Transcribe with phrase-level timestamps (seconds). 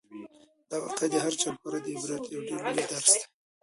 [0.69, 3.23] دا واقعه د هر چا لپاره د عبرت یو ډېر لوی درس دی.